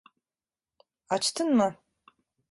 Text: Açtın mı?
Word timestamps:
Açtın 1.09 1.55
mı? 1.55 1.75